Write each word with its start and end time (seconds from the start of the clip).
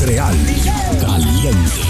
Montreal. 0.00 0.34
Caliente. 0.98 1.82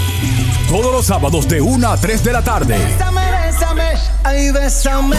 Todos 0.67 0.91
los 0.91 1.05
sábados 1.05 1.47
de 1.47 1.61
1 1.61 1.87
a 1.89 1.95
3 1.95 2.21
de 2.25 2.33
la 2.33 2.41
tarde. 2.41 2.77
Bésame, 2.77 3.21
bésame, 3.31 3.83
ay, 4.25 4.51
bésame. 4.51 5.15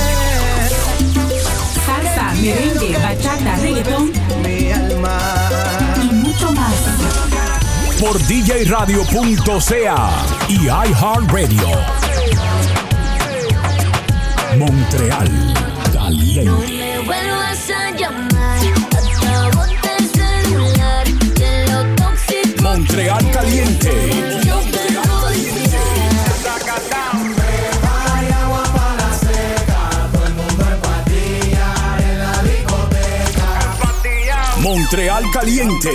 Salsa, 1.87 2.35
merengue, 2.35 2.99
bachata, 2.99 3.57
reggaetón 3.63 4.13
Mi 4.45 4.73
alma. 4.73 5.19
y 6.03 6.15
mucho 6.17 6.53
más. 6.53 6.75
Por 7.99 8.19
djradio.ca 8.27 10.11
y 10.49 10.67
iHeartRadio. 10.67 11.69
Montreal. 14.59 15.55
Caliente. 15.95 16.82
Montreal 22.93 23.31
Caliente. 23.31 23.91
Montreal 34.59 35.25
Caliente. 35.33 35.91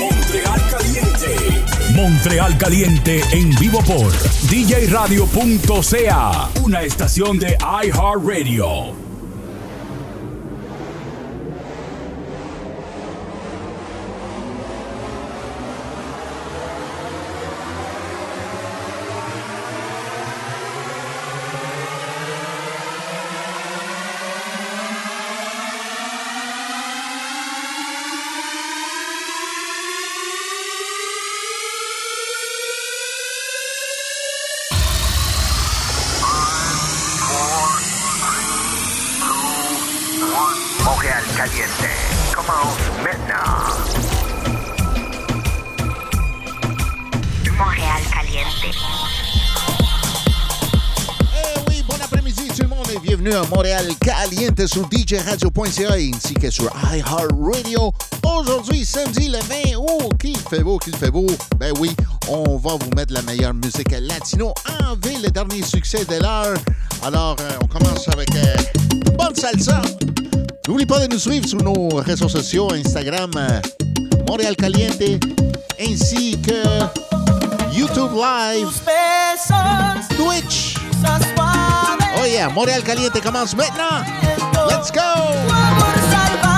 Montreal 0.00 0.68
Caliente. 0.68 1.64
Montreal 1.94 2.58
Caliente 2.58 3.20
en 3.30 3.54
vivo 3.60 3.78
por 3.84 4.12
djradio.ca. 4.50 4.90
Una 6.64 6.82
estación 6.82 7.38
de 7.38 7.56
iHeartRadio. 7.84 9.01
Sur 54.72 54.88
djradio.ca 54.90 55.92
ainsi 55.92 56.34
que 56.34 56.50
sur 56.50 56.70
iHeartRadio. 56.90 57.92
Aujourd'hui, 58.24 58.86
samedi 58.86 59.28
le 59.28 59.38
20 59.38 59.76
août, 59.76 60.12
qu'il 60.18 60.38
fait 60.38 60.62
beau, 60.62 60.78
qu'il 60.78 60.96
fait 60.96 61.10
beau. 61.10 61.26
Ben 61.58 61.72
oui, 61.78 61.94
on 62.28 62.56
va 62.56 62.76
vous 62.80 62.90
mettre 62.96 63.12
la 63.12 63.20
meilleure 63.22 63.52
musique 63.52 63.90
latino 63.90 64.54
en 64.80 64.94
ville, 65.06 65.22
le 65.22 65.30
dernier 65.30 65.62
succès 65.62 66.06
de 66.06 66.22
l'heure. 66.22 66.56
Alors, 67.02 67.36
euh, 67.40 67.50
on 67.62 67.66
commence 67.66 68.08
avec 68.08 68.34
euh, 68.34 68.54
une 68.92 69.16
bonne 69.16 69.34
salsa. 69.34 69.82
N'oubliez 70.66 70.86
pas 70.86 71.06
de 71.06 71.12
nous 71.12 71.18
suivre 71.18 71.46
sur 71.46 71.62
nos 71.62 71.88
réseaux 71.96 72.30
sociaux, 72.30 72.72
Instagram, 72.72 73.30
euh, 73.36 73.60
Montréal 74.26 74.56
Caliente, 74.56 75.02
ainsi 75.78 76.38
que 76.40 77.74
YouTube 77.76 78.12
Live, 78.14 78.70
Twitch. 80.16 80.76
Yeah, 82.26 82.48
Montréal 82.48 82.82
Caliente 82.82 83.20
commence 83.20 83.54
maintenant. 83.56 84.04
Let's 84.68 84.90
go! 84.90 86.51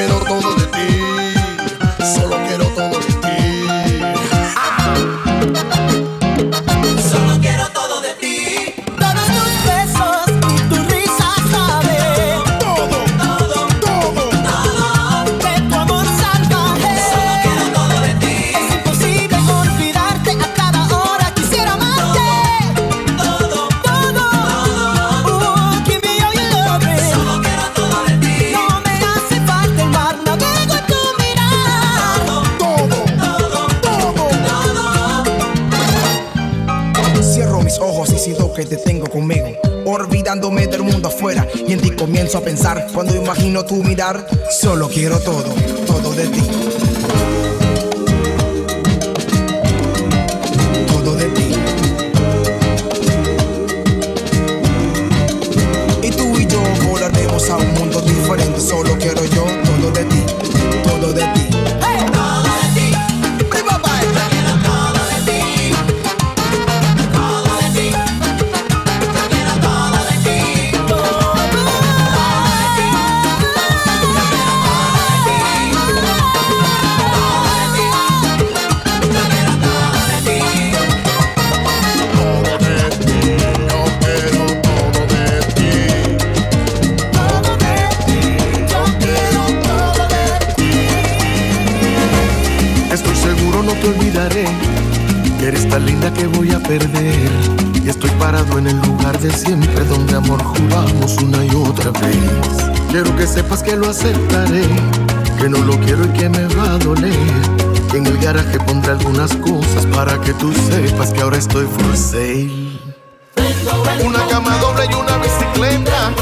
Quiero 0.00 0.18
todo 0.20 0.54
de 0.54 0.66
ti. 0.68 1.29
Comienzo 42.10 42.38
a 42.38 42.40
pensar. 42.40 42.88
Cuando 42.92 43.14
imagino 43.14 43.64
tu 43.64 43.76
mirar, 43.84 44.26
solo 44.50 44.88
quiero 44.88 45.20
todo, 45.20 45.44
todo 45.86 46.12
de 46.12 46.26
ti. 46.26 46.42
aceptaré, 103.90 104.62
que 105.38 105.48
no 105.48 105.58
lo 105.58 105.78
quiero 105.80 106.04
y 106.04 106.08
que 106.18 106.28
me 106.28 106.46
va 106.54 106.74
a 106.74 106.78
doler. 106.78 107.12
En 107.92 108.06
el 108.06 108.18
garaje 108.18 108.58
pondré 108.60 108.92
algunas 108.92 109.34
cosas 109.36 109.84
para 109.86 110.20
que 110.20 110.32
tú 110.34 110.52
sepas 110.52 111.12
que 111.12 111.20
ahora 111.20 111.38
estoy 111.38 111.66
for 111.66 111.96
sale. 111.96 112.78
Una 114.04 114.24
cama 114.28 114.56
doble 114.58 114.84
y 114.88 114.94
una 114.94 115.16
bicicleta, 115.18 116.12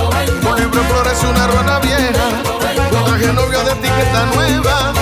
un 0.51 0.57
libro 0.59 0.83
flores 0.83 1.19
y 1.23 1.27
una 1.27 1.47
rueda 1.47 1.79
vieja, 1.81 3.31
un 3.31 3.37
novio 3.37 3.65
de 3.65 3.73
etiqueta 3.73 4.27
nueva. 4.35 4.98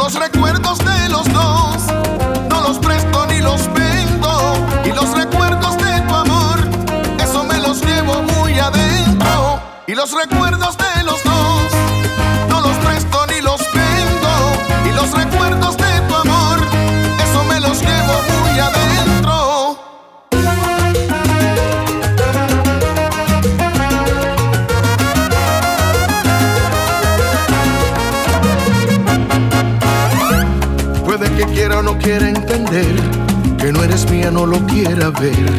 los 0.00 0.14
recuerdos 0.14 0.78
de 0.78 1.08
los 1.10 1.30
dos 1.30 1.76
no 2.48 2.62
los 2.62 2.78
presto 2.78 3.26
ni 3.26 3.40
los 3.40 3.70
vendo. 3.74 4.54
Y 4.86 4.92
los 4.92 5.10
recuerdos 5.14 5.76
de 5.76 6.00
tu 6.08 6.14
amor, 6.14 6.58
eso 7.22 7.44
me 7.44 7.58
los 7.58 7.84
llevo 7.84 8.22
muy 8.22 8.58
adentro. 8.58 9.60
Y 9.86 9.94
los 9.94 10.10
recuerdos. 10.12 10.59
quiera 32.00 32.28
entender, 32.28 32.94
que 33.58 33.72
no 33.72 33.84
eres 33.84 34.10
mía, 34.10 34.30
no 34.30 34.46
lo 34.46 34.58
quiera 34.66 35.10
ver, 35.10 35.50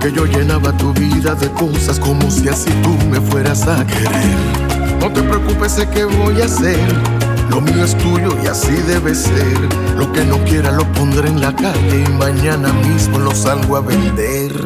que 0.00 0.12
yo 0.12 0.24
llenaba 0.24 0.72
tu 0.72 0.92
vida 0.94 1.34
de 1.34 1.50
cosas 1.50 1.98
como 1.98 2.30
si 2.30 2.48
así 2.48 2.70
tú 2.82 2.96
me 3.08 3.20
fueras 3.20 3.66
a 3.68 3.86
querer. 3.86 4.98
No 5.00 5.10
te 5.12 5.22
preocupes, 5.22 5.72
sé 5.72 5.88
que 5.88 6.04
voy 6.04 6.40
a 6.40 6.46
hacer. 6.46 6.78
Lo 7.50 7.60
mío 7.60 7.84
es 7.84 7.96
tuyo 7.98 8.30
y 8.42 8.46
así 8.46 8.72
debe 8.86 9.14
ser. 9.14 9.58
Lo 9.96 10.10
que 10.12 10.24
no 10.24 10.42
quiera 10.44 10.72
lo 10.72 10.90
pondré 10.92 11.28
en 11.28 11.40
la 11.40 11.54
calle 11.54 12.04
y 12.06 12.12
mañana 12.12 12.72
mismo 12.72 13.18
lo 13.18 13.34
salgo 13.34 13.76
a 13.76 13.80
vender. 13.80 14.61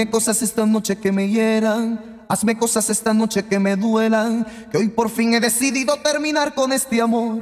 Dime 0.00 0.10
cosas 0.10 0.40
esta 0.40 0.64
noche 0.64 0.96
que 0.96 1.12
me 1.12 1.28
hieran. 1.28 2.24
Hazme 2.26 2.56
cosas 2.56 2.88
esta 2.88 3.12
noche 3.12 3.44
que 3.44 3.58
me 3.58 3.76
duelan. 3.76 4.46
Que 4.72 4.78
hoy 4.78 4.88
por 4.88 5.10
fin 5.10 5.34
he 5.34 5.40
decidido 5.40 5.94
terminar 5.98 6.54
con 6.54 6.72
este 6.72 7.02
amor. 7.02 7.36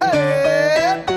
Eh, 0.00 0.06
eh, 0.14 1.04
eh. 1.06 1.11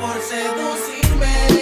Por 0.00 0.18
seducirme 0.22 1.59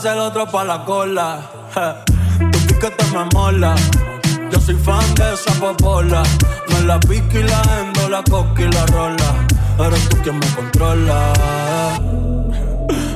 Ser 0.00 0.16
otro 0.16 0.46
pa' 0.46 0.64
la 0.64 0.82
cola. 0.82 1.40
Tu 2.52 2.58
piquete 2.66 3.04
me 3.12 3.26
mola. 3.34 3.74
Yo 4.50 4.58
soy 4.58 4.74
fan 4.76 5.14
de 5.14 5.34
esa 5.34 5.52
popola. 5.60 6.22
Me 6.68 6.80
la 6.86 6.98
pica 6.98 7.38
y 7.38 7.42
la 7.42 7.62
endo, 7.80 8.08
la 8.08 8.22
coca 8.22 8.62
y 8.62 8.72
la 8.72 8.86
rola. 8.86 9.46
Eres 9.78 10.08
tú 10.08 10.16
quien 10.22 10.38
me 10.38 10.46
controla. 10.54 11.34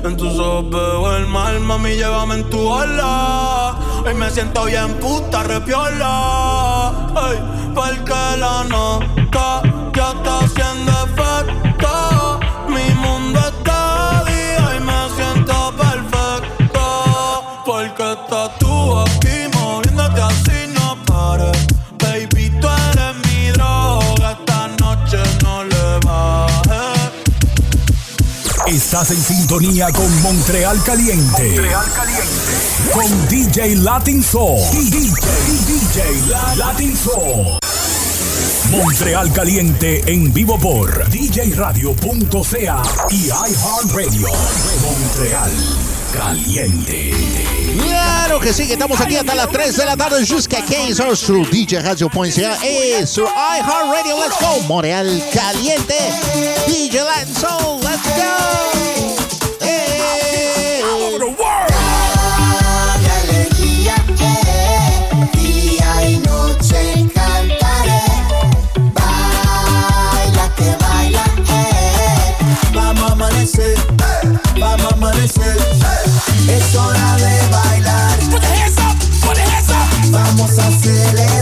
En 0.04 0.14
tus 0.14 0.38
ojos 0.38 0.68
veo 0.68 1.16
el 1.16 1.26
mal, 1.26 1.58
mami, 1.60 1.96
llévame 1.96 2.34
en 2.34 2.50
tu 2.50 2.60
ola. 2.68 3.76
Hoy 4.04 4.12
me 4.12 4.28
siento 4.28 4.66
bien 4.66 4.92
puta, 5.00 5.42
repiola. 5.42 6.90
Ay, 7.16 7.38
porque 7.74 8.36
la 8.36 8.62
nota 8.64 9.62
ya 9.94 10.10
está 10.10 10.38
haciendo 10.40 10.92
efecto. 10.92 12.03
Estás 29.04 29.18
en 29.18 29.36
sintonía 29.36 29.88
con 29.92 30.22
Montreal 30.22 30.82
Caliente. 30.82 31.60
Con 32.90 33.28
DJ 33.28 33.76
Latin 33.76 34.22
Soul. 34.22 34.58
DJ, 34.72 35.10
DJ 35.66 36.28
La- 36.30 36.54
Latin 36.56 36.96
Soul. 36.96 37.58
Montreal 38.70 39.30
Caliente 39.34 40.02
en 40.10 40.32
vivo 40.32 40.58
por 40.58 41.06
djradio.ca 41.10 42.82
y 43.10 43.26
iHeartRadio. 43.26 44.28
Montreal 44.80 45.52
Caliente. 46.14 47.63
Claro 47.74 48.38
que 48.38 48.52
sí, 48.52 48.70
estamos 48.70 49.00
aquí 49.00 49.16
hasta 49.16 49.34
las 49.34 49.50
3 49.50 49.76
de 49.76 49.84
la 49.84 49.96
tarde 49.96 50.24
jusqu'à 50.24 50.62
15 50.62 51.00
heures 51.00 51.18
sur 51.18 51.44
DJRadio.ca 51.50 52.56
et 52.62 53.04
sur 53.04 53.26
iHeartRadio. 53.26 54.16
Let's 54.16 54.38
go! 54.40 54.62
Montréal 54.68 55.20
Caliente. 55.32 55.98
DJ 56.68 56.98
Latin 57.02 57.34
Soul, 57.34 57.80
let's 57.82 58.06
go! 58.14 58.22
Hey. 59.60 60.82
Baila, 70.80 71.24
eh. 71.48 72.36
Vamos 72.72 73.10
a 73.10 73.12
amanecer. 73.12 73.76
Es 76.48 76.74
hora 76.76 77.16
de. 77.16 77.63
Vamos 80.46 80.58
a 80.58 80.70
celebrar. 80.72 81.33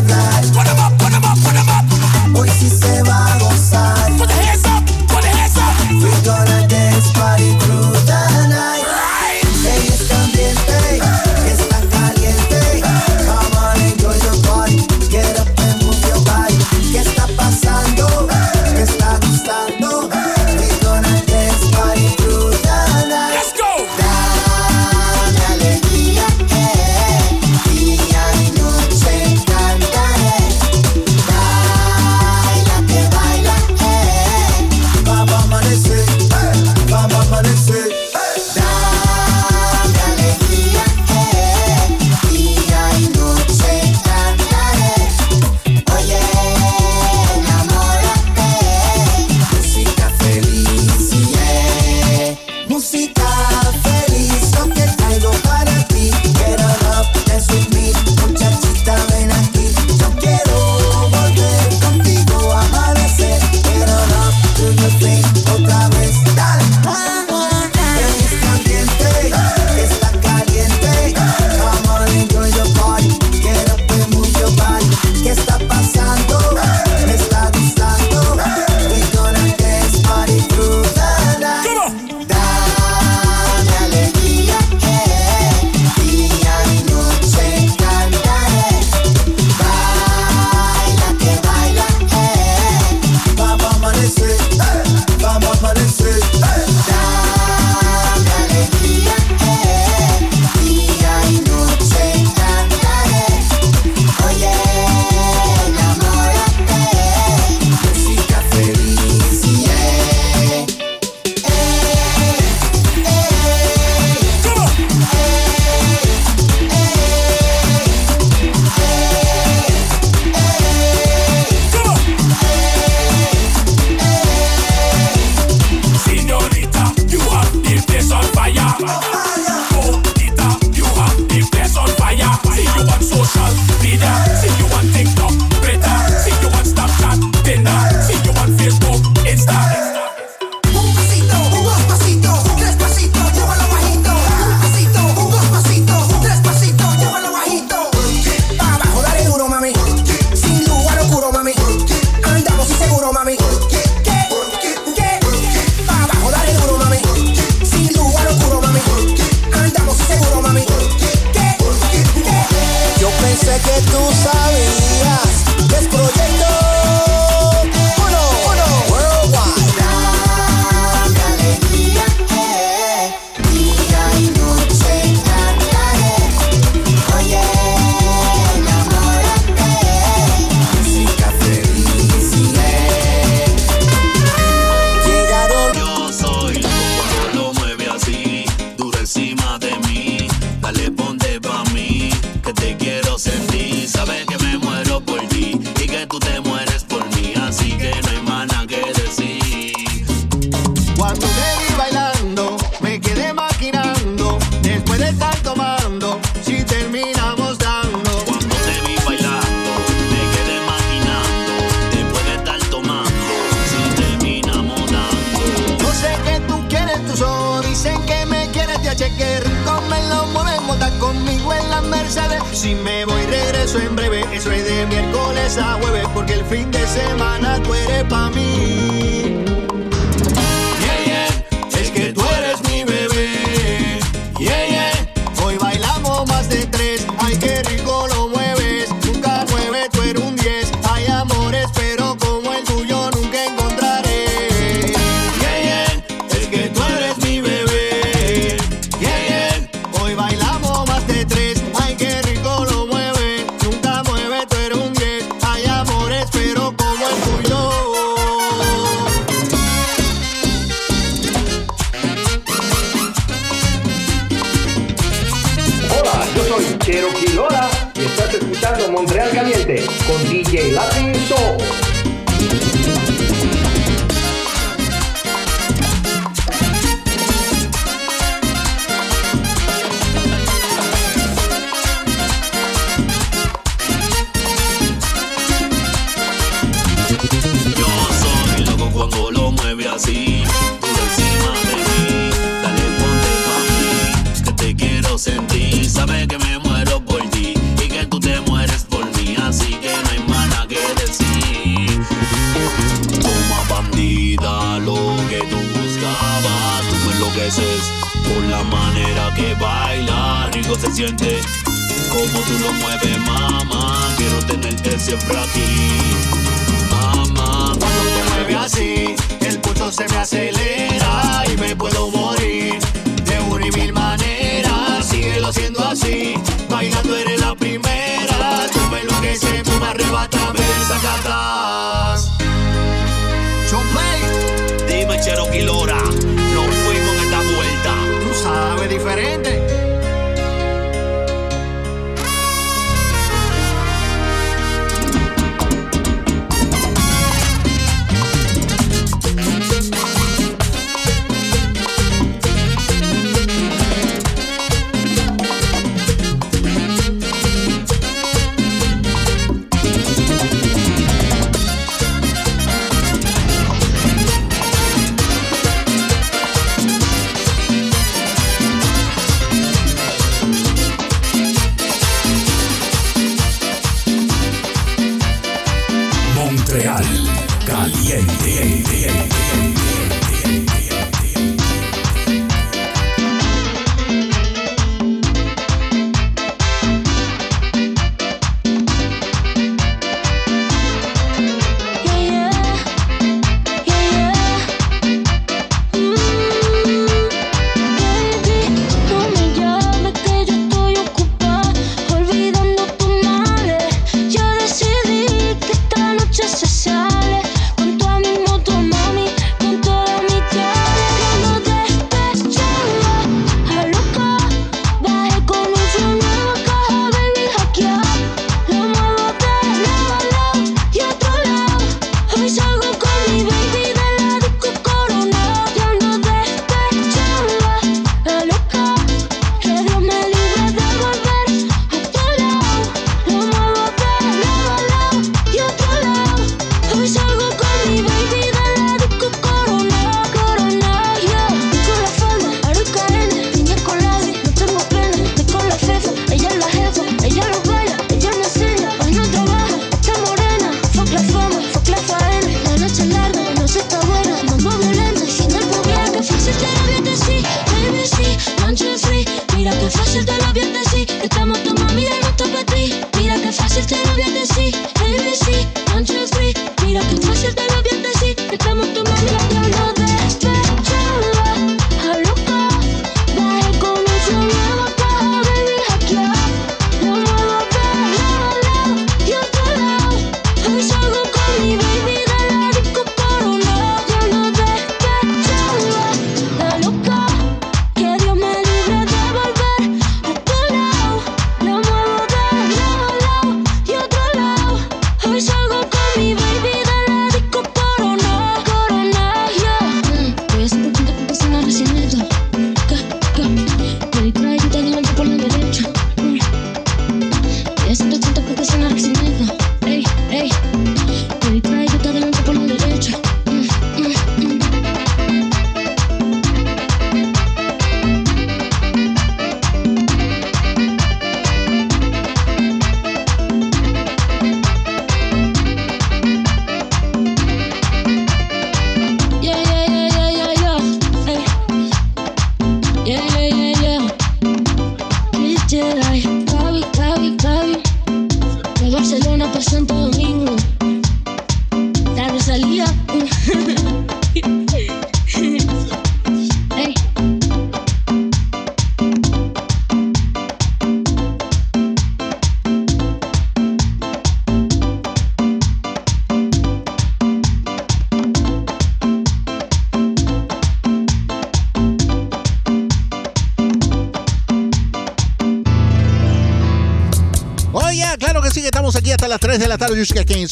social 133.33 133.83
media. 133.83 134.13
See 134.37 134.53
you 134.59 134.67
want 134.71 134.93
TikTok. 134.95 135.42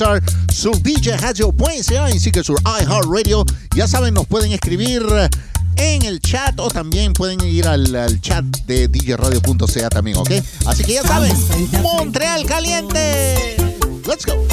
sintonizar 0.01 0.23
su 0.53 0.71
djradio.ca, 0.73 2.05
así 2.05 2.31
que 2.31 2.43
su 2.43 2.55
iHeartRadio. 2.55 3.45
Ya 3.75 3.87
saben, 3.87 4.15
nos 4.15 4.27
pueden 4.27 4.53
escribir 4.53 5.03
en 5.77 6.03
el 6.03 6.21
chat 6.21 6.59
o 6.59 6.69
también 6.69 7.13
pueden 7.13 7.41
ir 7.45 7.67
al, 7.67 7.95
al 7.95 8.21
chat 8.21 8.45
de 8.67 8.89
djradio.ca 8.89 9.89
también, 9.91 10.17
¿ok? 10.17 10.31
Así 10.67 10.85
que 10.85 10.95
ya 10.95 11.03
saben, 11.03 11.35
Montreal 11.83 12.47
caliente. 12.47 13.57
Let's 14.07 14.27
go. 14.27 14.47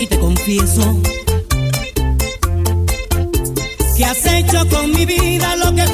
Y 0.00 0.06
te 0.06 0.18
confieso 0.18 1.00
que 3.96 4.04
has 4.04 4.24
hecho 4.26 4.68
con 4.68 4.90
mi 4.90 5.06
vida 5.06 5.56
lo 5.56 5.74
que 5.74 5.86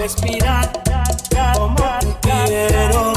respirar 0.00 0.72
como 1.54 1.76
te 2.00 2.06
quiero. 2.22 3.12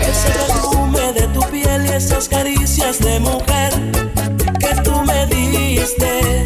Ese 0.00 0.30
perfume 0.30 1.12
de 1.12 1.26
tu 1.28 1.40
piel 1.50 1.86
y 1.86 1.88
esas 1.88 2.28
caricias 2.28 3.00
de 3.00 3.18
mujer 3.18 3.72
que 4.60 4.72
tú 4.82 5.02
me 5.02 5.26
diste. 5.26 6.44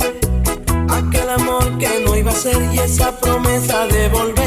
Aquel 0.89 1.29
amor 1.29 1.77
que 1.79 2.03
no 2.07 2.17
iba 2.17 2.31
a 2.31 2.35
ser 2.35 2.61
y 2.73 2.79
esa 2.79 3.13
promesa 3.21 3.87
de 3.87 4.09
volver. 4.09 4.38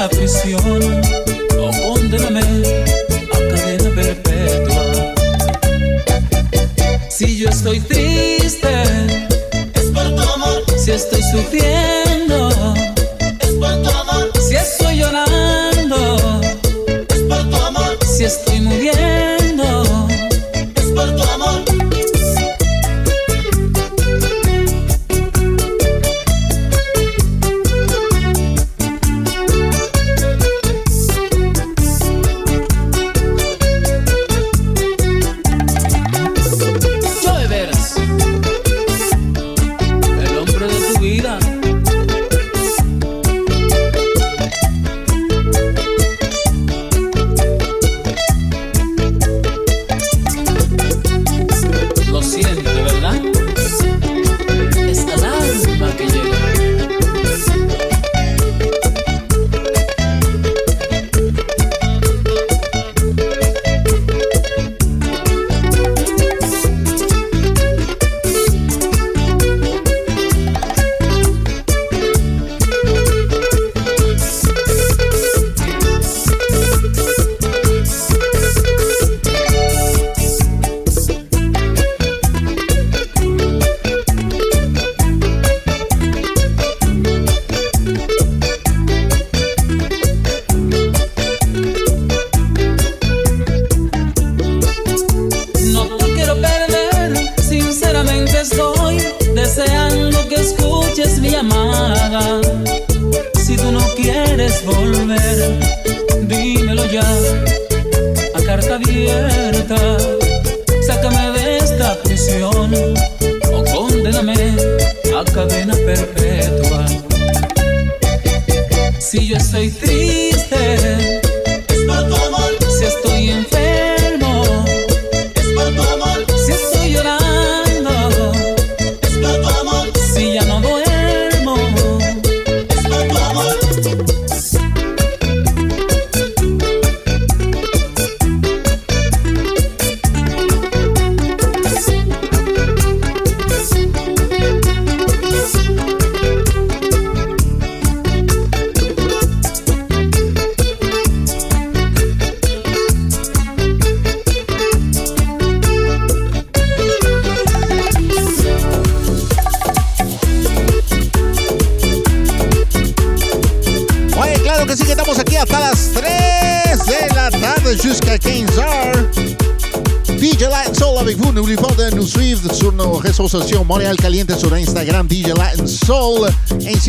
la 0.00 0.08
prisión 0.08 1.02
o 1.58 1.70
condéname 1.82 2.40
a 2.40 3.38
cadena 3.50 3.90
perpetua. 3.94 5.14
Si 7.10 7.36
yo 7.36 7.50
estoy 7.50 7.80
triste, 7.80 8.72
es 9.74 9.84
por 9.92 10.14
tu 10.14 10.22
amor. 10.22 10.64
Si 10.78 10.92
estoy 10.92 11.20
sufriendo 11.22 12.19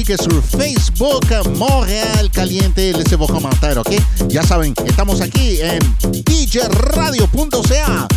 Que 0.06 0.18
sur 0.18 0.42
Facebook, 0.42 1.28
Montreal 1.58 2.32
Caliente, 2.32 2.92
les 2.92 3.16
voy 3.16 3.28
a 3.30 3.34
comentar, 3.34 3.78
¿ok? 3.78 3.92
Ya 4.30 4.42
saben, 4.42 4.74
estamos 4.86 5.22
aquí 5.22 5.60
en 5.62 5.80
djradio.ca, 6.26 8.08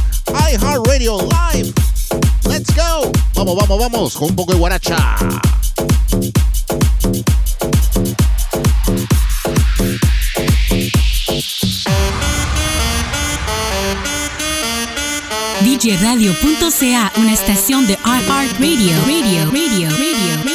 iHeartRadio 0.51 1.29
Live. 1.53 1.75
Let's 2.49 2.75
go. 2.75 3.13
Vamos, 3.35 3.57
vamos, 3.57 3.79
vamos, 3.79 4.15
con 4.15 4.31
un 4.31 4.37
poco 4.37 4.53
de 4.53 4.59
guaracha. 4.59 4.97
DJRadio.ca, 15.61 17.13
una 17.17 17.33
estación 17.35 17.87
de 17.87 17.93
iHeartRadio. 17.93 18.49
Radio, 18.59 19.45
radio, 19.51 19.51
radio, 19.51 19.91
radio. 19.91 20.54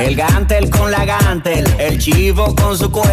el 0.00 0.16
gantel 0.16 0.68
con 0.68 0.90
la 0.90 1.06
gantel, 1.06 1.64
el 1.78 1.98
chivo 1.98 2.54
con 2.54 2.76
su 2.76 2.90
cuerpo 2.90 3.11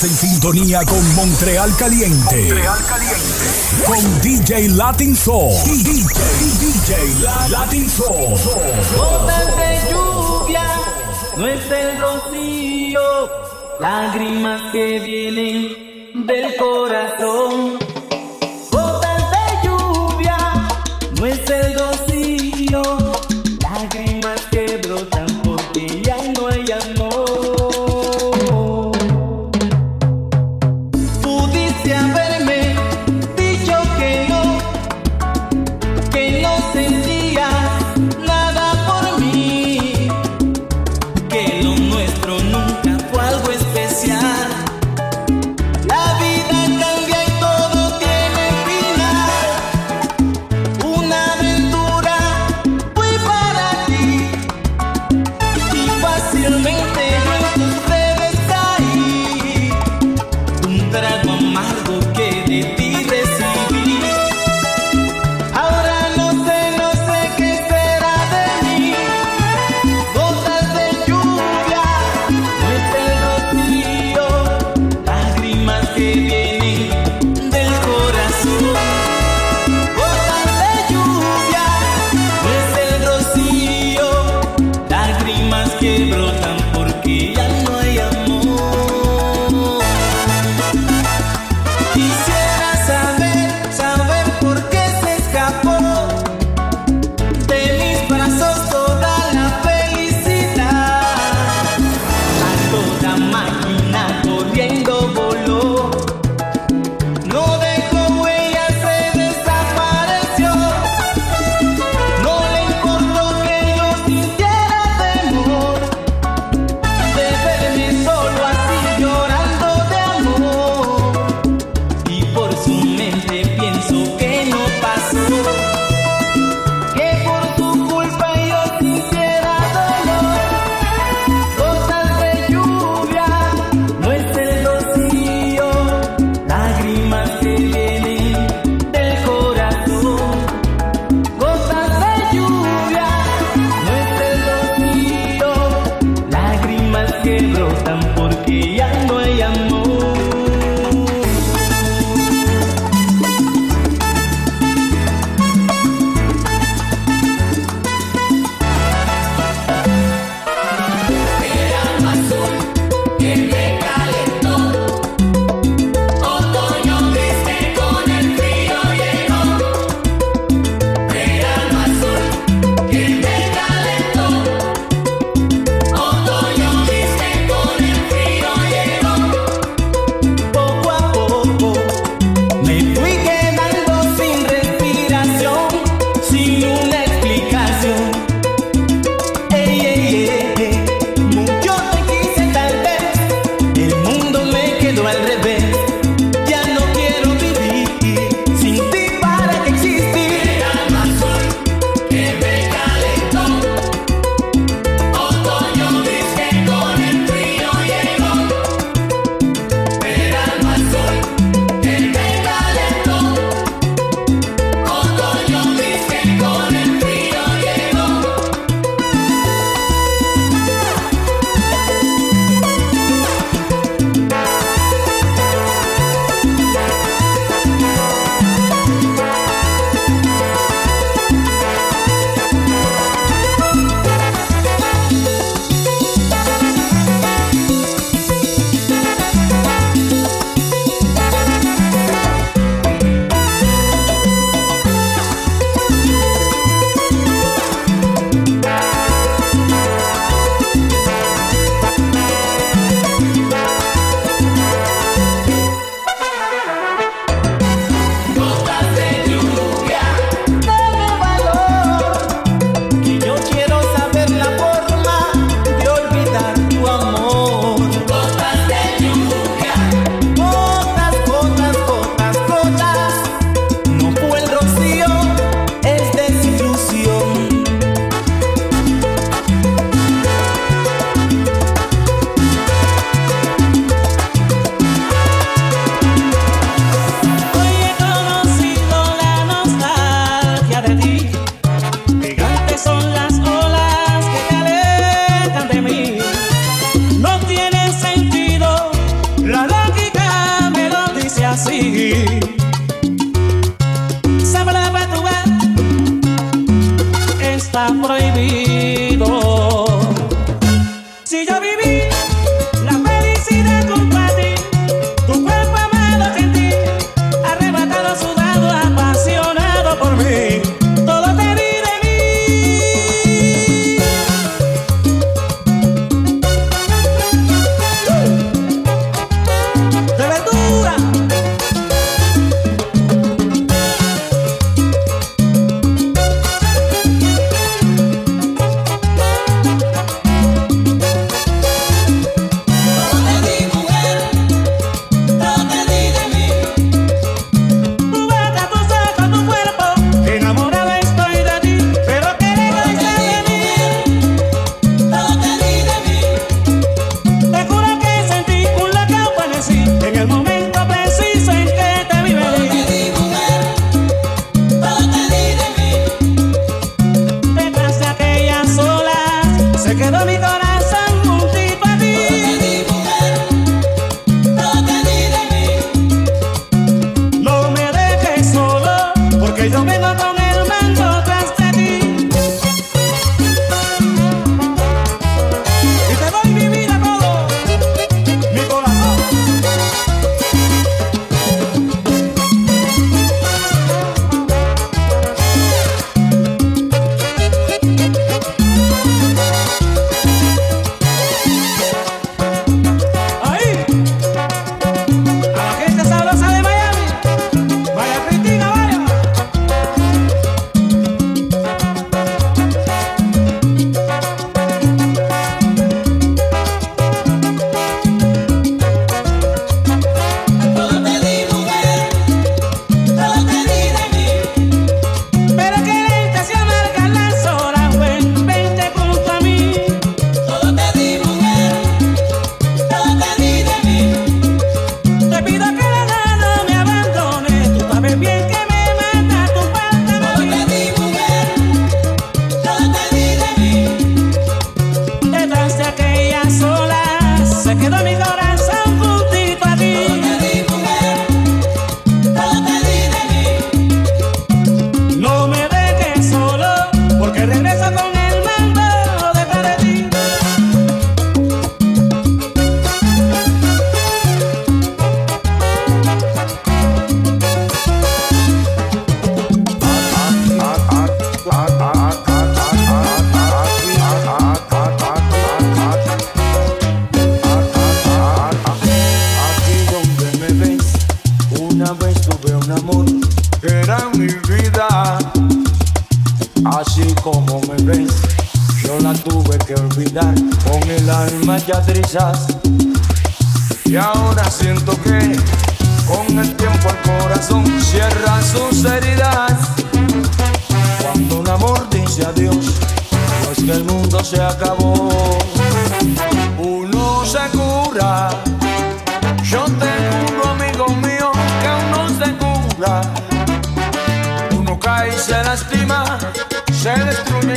En 0.00 0.14
sintonía 0.14 0.84
con 0.84 1.14
Montreal 1.16 1.74
Caliente. 1.76 2.54
Con 3.84 4.20
DJ 4.22 4.68
Latin 4.68 5.16
Soul. 5.16 5.52
DJ, 5.64 6.04
DJ 6.60 7.50
Latin 7.50 7.90
Soul. 7.90 8.38
Gotas 8.96 9.56
de 9.56 9.90
lluvia, 9.90 10.62
no 11.36 11.48
es 11.48 11.70
el 11.72 12.00
rocío. 12.00 13.00
Lágrimas 13.80 14.70
que 14.70 15.00
vienen 15.00 16.26
del 16.26 16.54
corazón. 16.56 17.78
Gotas 18.70 19.30
de 19.32 19.68
lluvia, 19.68 20.68
no 21.18 21.26
es 21.26 21.50
el 21.50 21.74
rocío. 21.74 21.97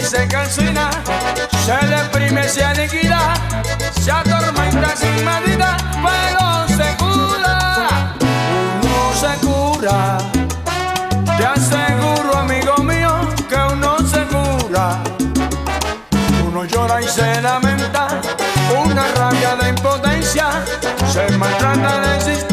Se 0.03 0.27
calcina, 0.27 0.89
se 1.65 1.87
deprime, 1.87 2.47
se 2.47 2.63
aniquila, 2.63 3.33
se 3.99 4.11
atormenta 4.11 4.95
sin 4.95 5.25
medida, 5.25 5.77
pero 6.03 6.67
se 6.67 6.95
cura. 6.97 8.15
Uno 8.81 9.13
se 9.19 9.45
cura. 9.45 10.17
Te 11.37 11.45
aseguro, 11.45 12.37
amigo 12.37 12.77
mío, 12.83 13.13
que 13.49 13.55
uno 13.73 13.97
se 13.99 14.23
cura. 14.25 14.97
Uno 16.45 16.65
llora 16.65 17.01
y 17.01 17.07
se 17.07 17.41
lamenta, 17.41 18.07
una 18.85 19.07
rabia 19.15 19.55
de 19.55 19.69
impotencia, 19.69 20.49
se 21.11 21.29
maltrata 21.37 21.99
de 21.99 22.15
existencia 22.15 22.50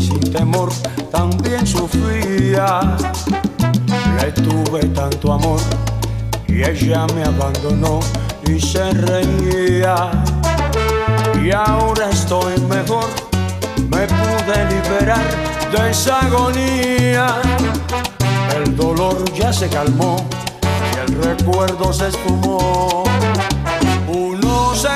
sin 0.00 0.20
temor, 0.32 0.70
también 1.10 1.66
sufría. 1.66 2.96
Le 4.20 4.32
tuve 4.32 4.84
tanto 4.94 5.32
amor 5.32 5.60
y 6.48 6.62
ella 6.62 7.06
me 7.14 7.24
abandonó 7.24 8.00
y 8.46 8.60
se 8.60 8.90
reía. 8.92 10.10
Y 11.42 11.50
ahora 11.50 12.10
estoy 12.10 12.58
mejor, 12.62 13.04
me 13.90 14.06
pude 14.06 14.56
liberar 14.70 15.24
de 15.72 15.90
esa 15.90 16.20
agonía. 16.20 17.26
El 18.56 18.76
dolor 18.76 19.22
ya 19.34 19.52
se 19.52 19.68
calmó 19.68 20.16
y 20.94 21.10
el 21.10 21.22
recuerdo 21.22 21.92
se 21.92 22.08
esfumó. 22.08 23.04
Uno 24.08 24.74
se 24.74 24.88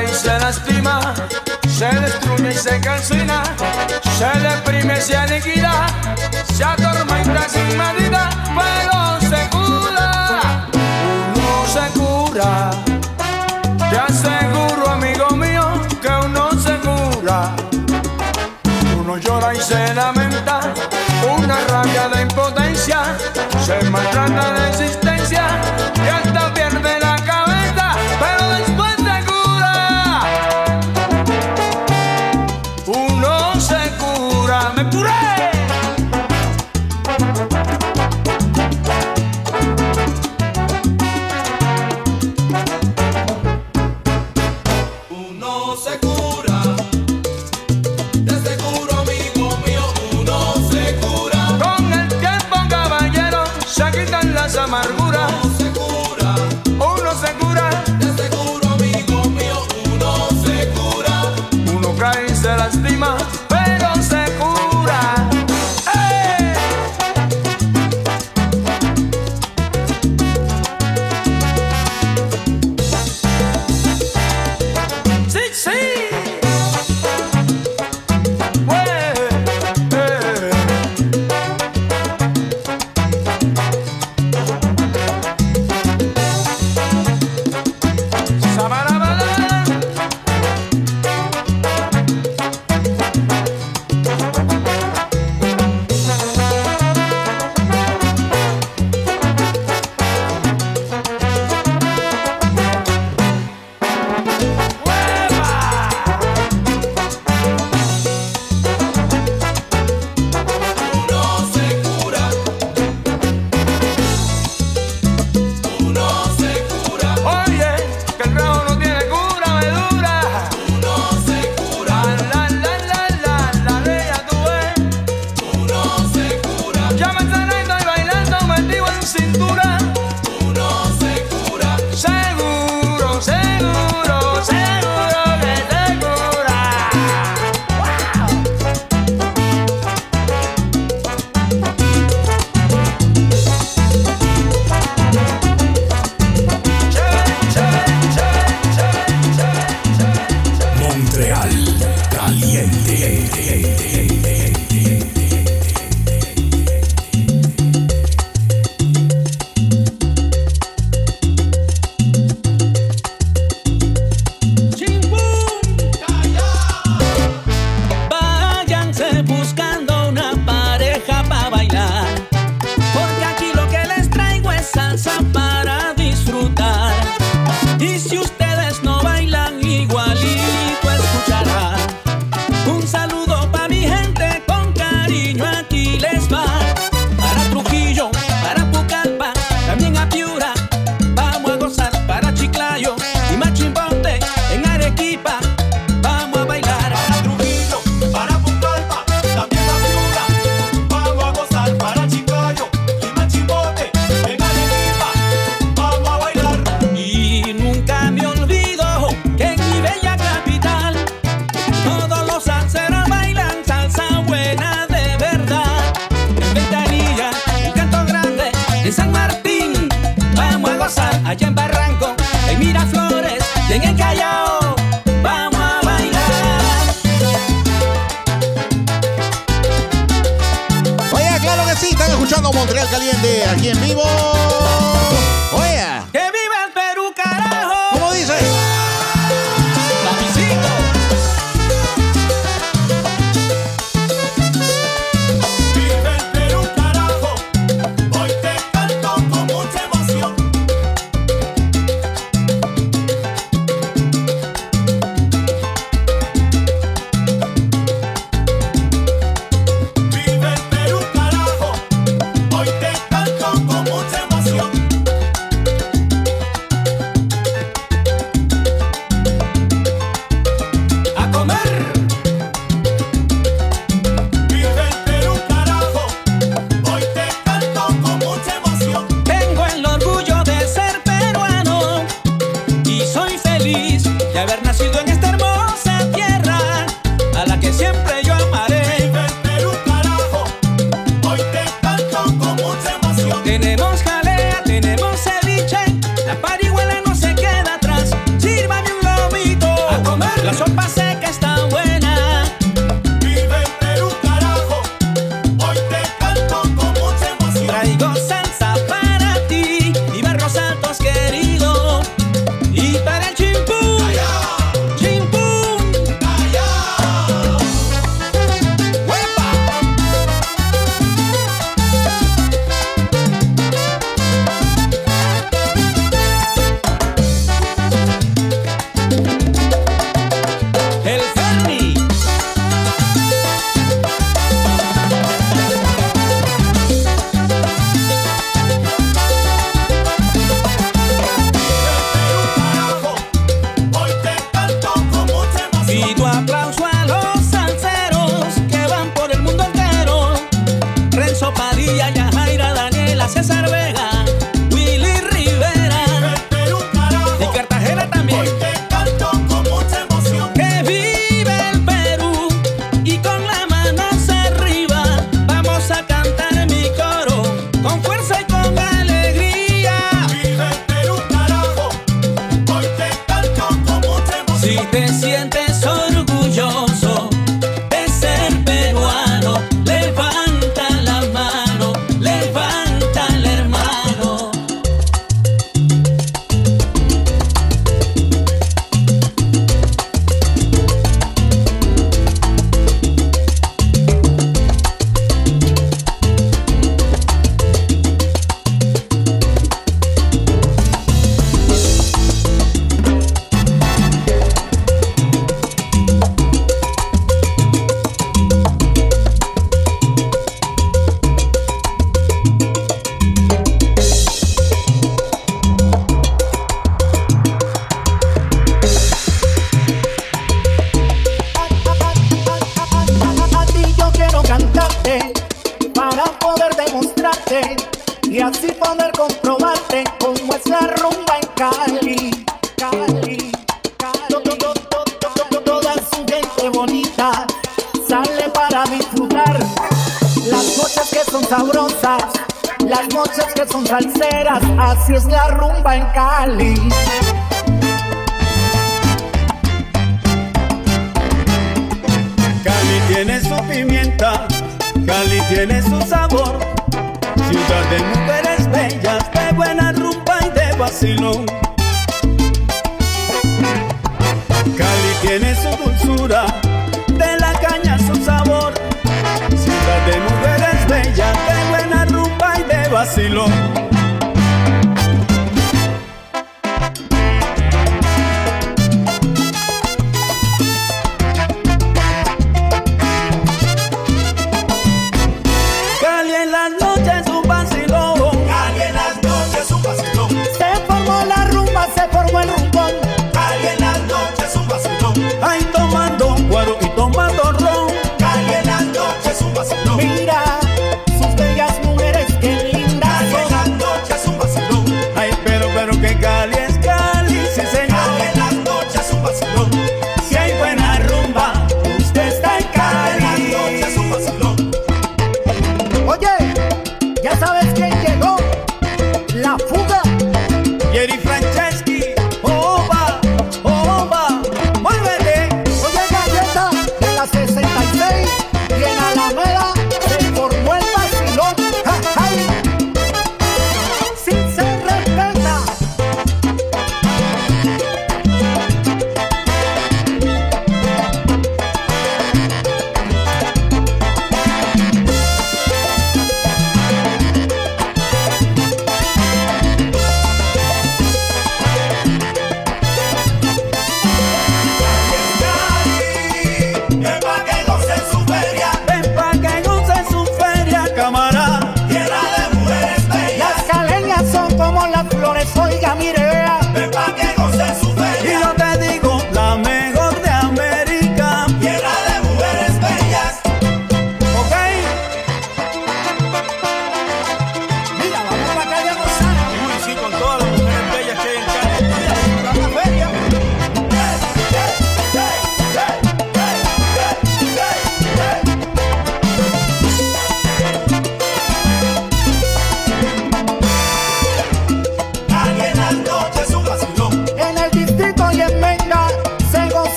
Y 0.00 0.08
se 0.14 0.38
lastima, 0.38 1.14
se 1.68 1.86
destruye 1.86 2.50
y 2.50 2.54
se 2.54 2.80
calcina, 2.80 3.42
se 4.18 4.38
deprime, 4.40 5.00
se 5.00 5.16
aniquila, 5.16 5.86
se 6.54 6.64
atormenta 6.64 7.48
sin 7.48 7.76
medida, 7.76 8.30
pero 8.56 9.20
se 9.20 9.48
cura. 9.50 10.66
Uno 11.34 11.66
se 11.72 11.98
cura. 11.98 12.70
Te 13.90 13.98
aseguro, 13.98 14.90
amigo 14.90 15.30
mío, 15.36 15.82
que 16.00 16.08
uno 16.08 16.50
se 16.52 16.74
cura. 16.78 17.54
Uno 18.98 19.18
llora 19.18 19.54
y 19.54 19.60
se 19.60 19.94
lamenta, 19.94 20.60
una 21.38 21.58
rabia 21.68 22.08
de 22.08 22.22
impotencia, 22.22 23.02
se 23.64 23.82
maltrata 23.90 24.51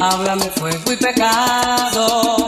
Háblame 0.00 0.46
fuego 0.50 0.92
y 0.92 0.96
pecado. 0.96 2.47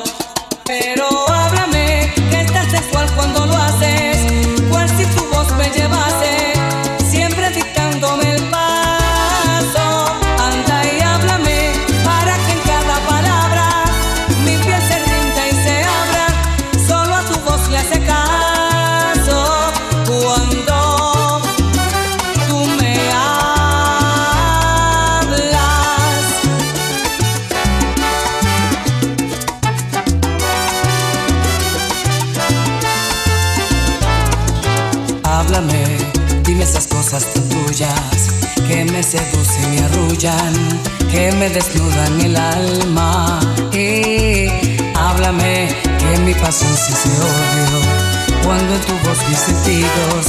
que 41.11 41.33
me 41.33 41.49
desnudan 41.49 42.21
el 42.21 42.37
alma. 42.37 43.41
Y 43.73 44.49
háblame 44.95 45.69
que 45.99 46.21
mi 46.21 46.35
pasión 46.35 46.77
se 46.77 47.09
odio, 47.09 47.81
cuando 48.45 48.75
en 48.75 48.81
tu 48.83 48.93
voz 49.09 49.19
mis 49.29 49.39
sentidos 49.39 50.27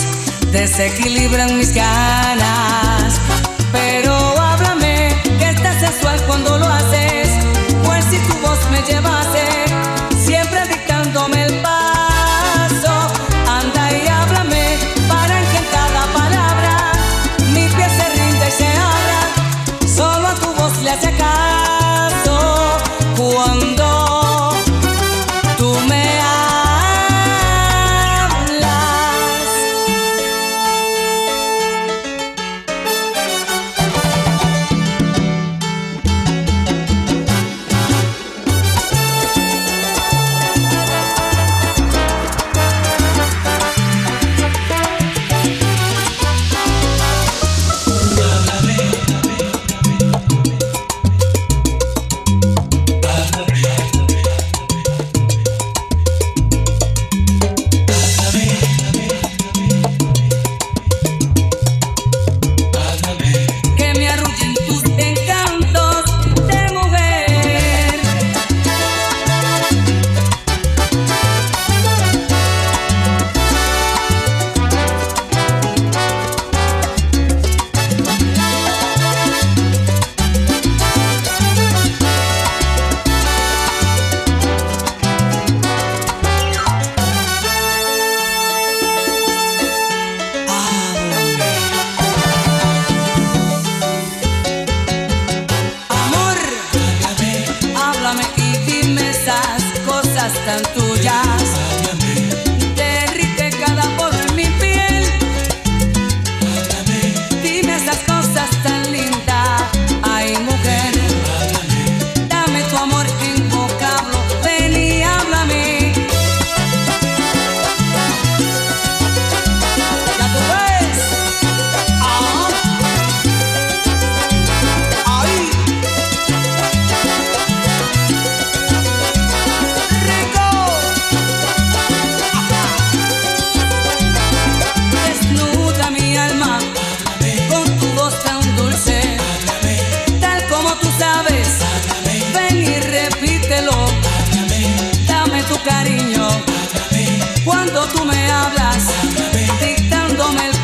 desequilibran 0.54 1.58
mis 1.58 1.74
ganas. 1.74 2.91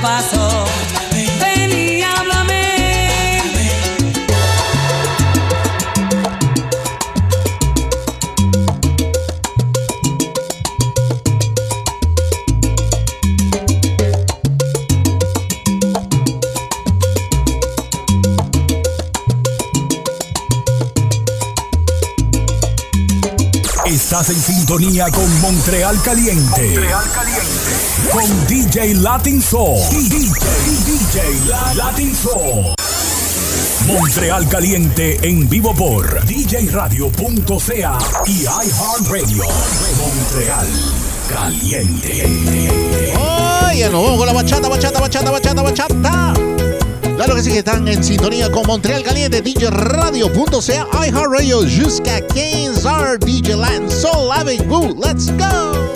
paso. 0.01 0.65
Ven 1.11 1.71
y 1.71 2.01
háblame. 2.01 3.41
Estás 23.85 24.29
en 24.29 24.41
sintonía 24.41 25.07
con 25.11 25.41
Montreal 25.41 26.01
Caliente. 26.01 26.61
Montreal 26.61 27.11
Caliente 27.11 27.56
con 28.11 28.47
DJ 28.47 28.95
Latin 28.95 29.41
Soul. 29.41 29.79
DJ, 29.89 30.31
DJ 30.85 31.75
Latin 31.75 32.15
Soul. 32.15 32.75
Montreal 33.85 34.47
Caliente 34.47 35.17
en 35.21 35.47
vivo 35.49 35.73
por 35.73 36.25
djradio.ca 36.25 37.97
y 38.25 38.43
iHeartRadio. 38.43 39.43
Montreal 39.97 40.67
Caliente. 41.29 42.23
Oye, 43.65 43.89
nos 43.89 44.03
vamos 44.03 44.17
con 44.17 44.27
la 44.27 44.33
bachata, 44.33 44.69
bachata, 44.69 44.99
bachata, 44.99 45.31
bachata, 45.31 45.61
bachata. 45.61 46.33
Claro 47.15 47.35
que 47.35 47.41
sí 47.41 47.51
que 47.51 47.59
están 47.59 47.87
en 47.87 48.03
sintonía 48.03 48.51
con 48.51 48.67
Montreal 48.67 49.03
Caliente, 49.03 49.41
djradio.ca, 49.41 51.07
iHeartRadio, 51.07 51.61
jusqu'à 51.63 52.19
15h, 52.19 53.19
DJ 53.19 53.55
Latin 53.55 53.89
Soul, 53.89 54.29
Live 54.29 54.65
Good, 54.65 54.97
let's 54.99 55.31
go. 55.31 55.87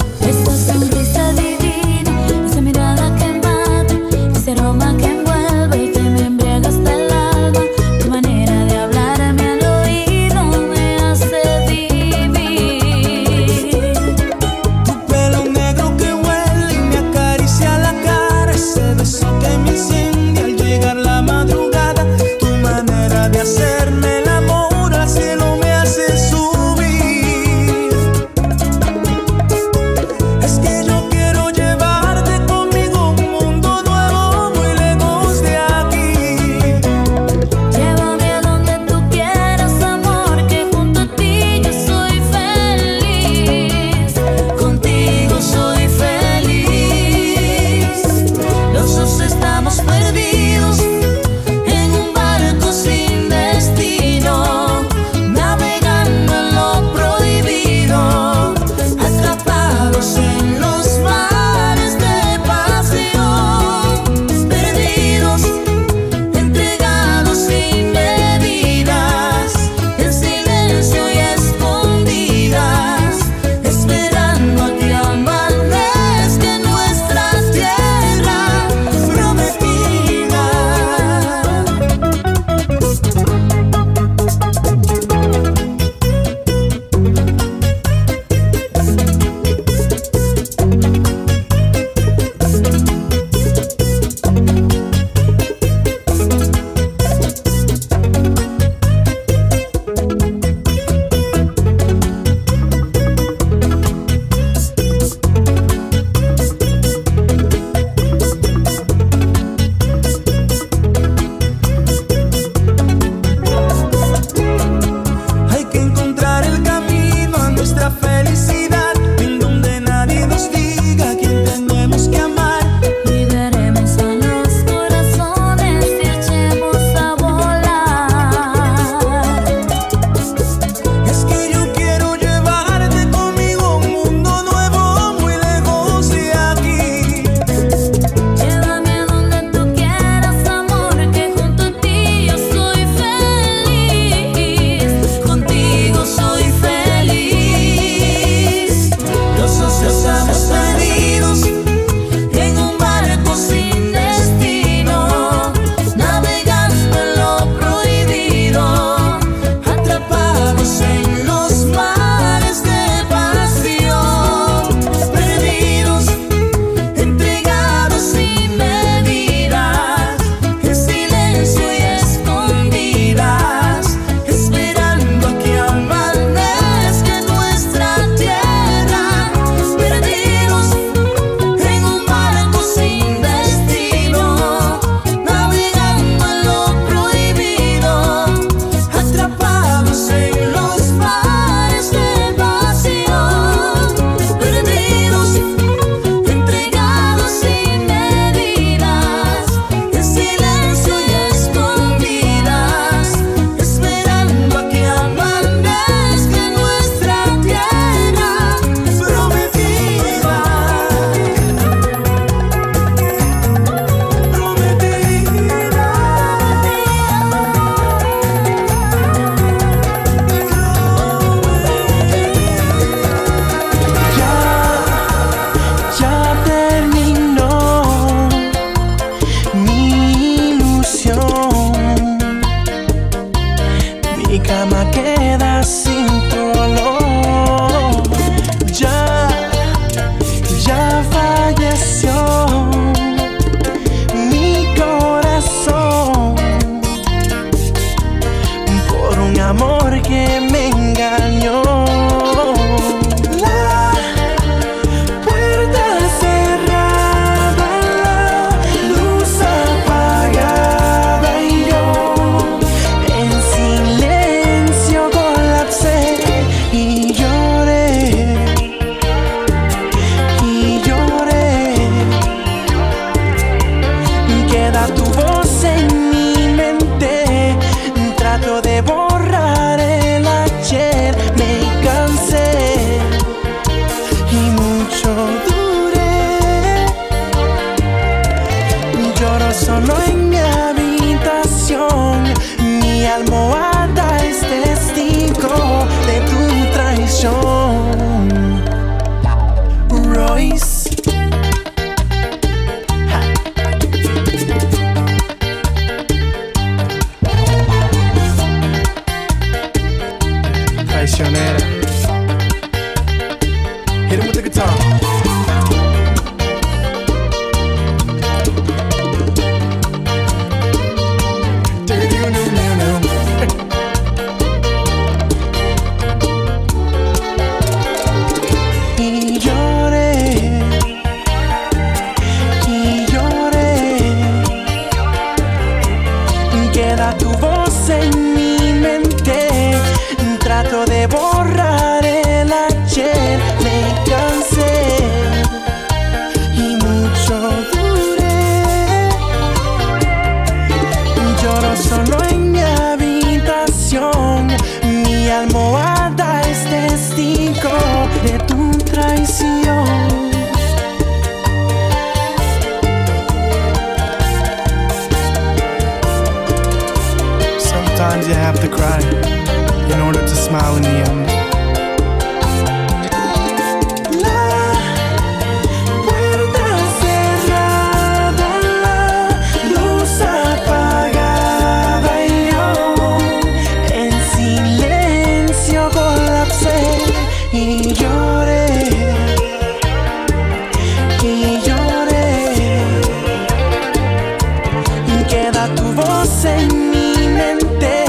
tu 395.69 395.83
voz 395.93 396.45
en 396.45 396.91
mi 396.91 397.27
mente, 397.27 398.05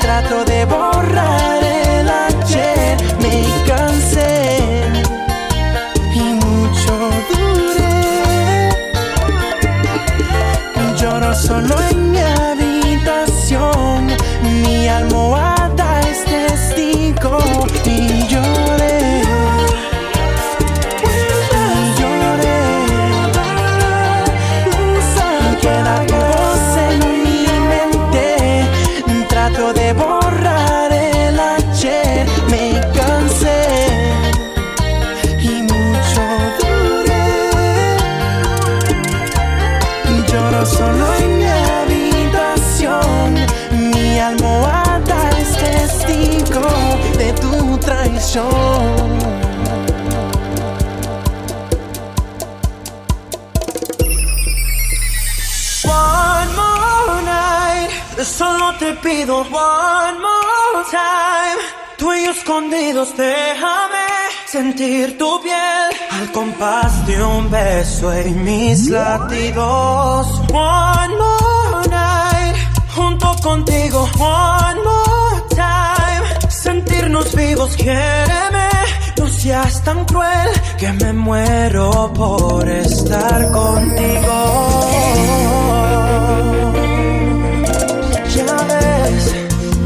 trato 0.00 0.44
de 0.44 0.64
borrar. 0.64 1.53
déjame 62.70 64.06
sentir 64.46 65.18
tu 65.18 65.40
piel 65.42 65.90
al 66.10 66.32
compás 66.32 67.06
de 67.06 67.22
un 67.22 67.50
beso 67.50 68.12
y 68.20 68.30
mis 68.30 68.88
latidos. 68.88 70.26
One 70.52 71.14
more 71.16 71.88
night 71.88 72.56
junto 72.94 73.34
contigo. 73.42 74.08
One 74.18 74.80
more 74.82 75.42
time 75.50 76.24
sentirnos 76.48 77.34
vivos. 77.34 77.76
Quiéreme, 77.76 78.68
no 79.18 79.28
seas 79.28 79.82
tan 79.82 80.04
cruel 80.06 80.50
que 80.78 80.92
me 80.92 81.12
muero 81.12 82.12
por 82.14 82.68
estar 82.68 83.50
contigo. 83.50 84.36
Ya 88.34 88.56
ves, 88.68 89.34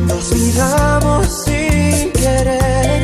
nos 0.06 0.32
miramos 0.32 1.48
querer. 2.39 2.98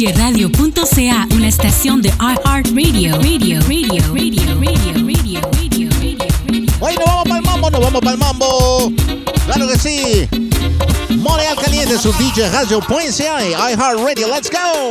Yerradio.ca, 0.00 1.28
una 1.34 1.48
estación 1.48 2.00
de 2.00 2.08
iHeartRadio. 2.08 3.16
Radio, 3.16 3.60
radio, 3.60 3.60
radio, 3.60 4.00
radio, 4.14 4.14
radio, 4.14 4.54
radio, 4.54 4.92
radio. 4.94 5.40
Radio, 5.52 5.90
Radio. 6.48 6.72
Hoy 6.80 6.96
nos 6.96 7.04
vamos 7.04 7.24
para 7.24 7.36
el 7.36 7.44
mambo, 7.44 7.70
nos 7.70 7.80
vamos 7.82 8.00
para 8.00 8.12
el 8.12 8.18
mambo. 8.18 8.92
Claro 9.44 9.68
que 9.68 9.78
sí. 9.78 10.26
Montreal 11.18 11.54
Caliente, 11.56 11.98
su 11.98 12.14
DJ 12.14 12.48
Radio.ca 12.48 13.44
y 13.44 13.50
iHeartRadio. 13.50 14.28
Let's 14.28 14.50
go. 14.50 14.90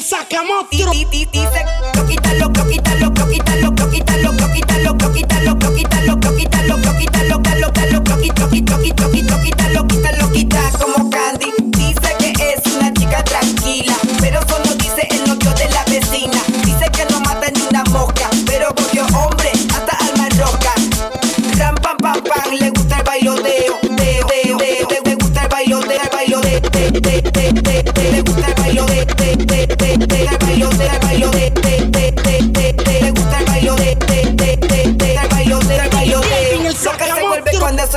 el 0.00 0.06
sacamostro. 0.06 0.90
Dice, 1.10 1.28
quita 2.08 2.34
los 2.34 2.59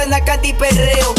suena 0.03 0.19
Katy 0.19 0.53
Perreo. 0.53 1.12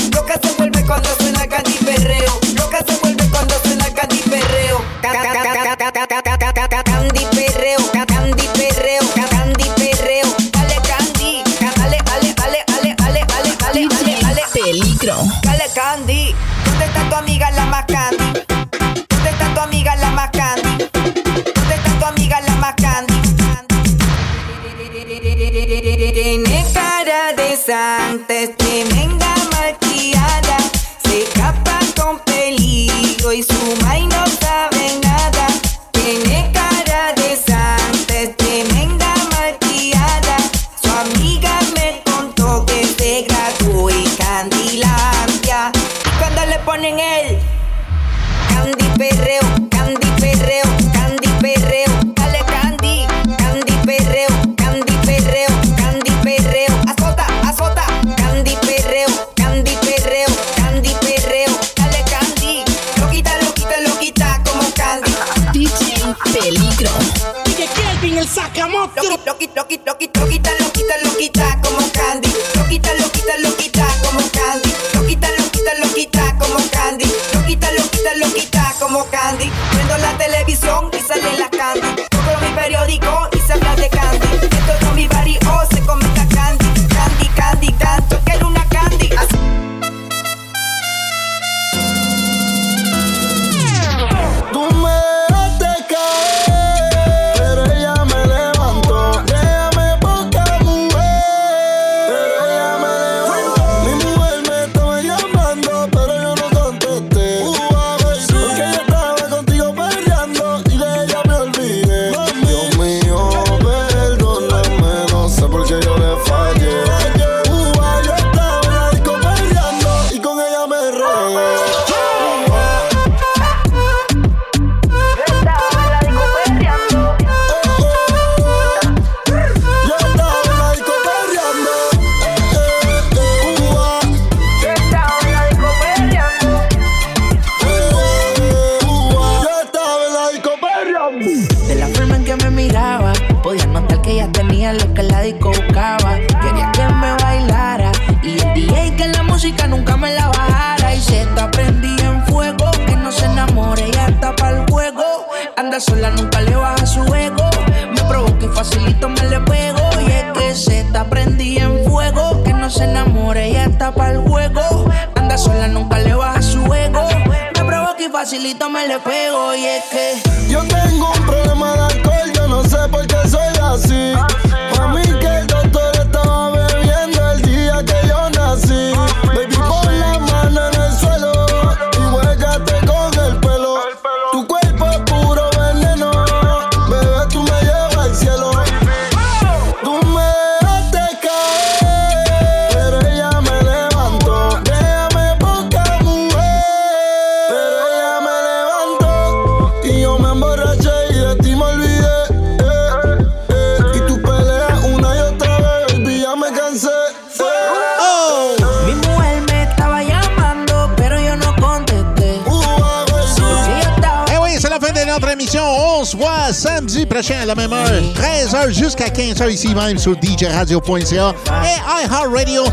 Même 219.94 219.98
sur 219.98 220.14
djradio.ca 220.20 221.34
et 221.62 222.04
iHeartRadio. 222.04 222.64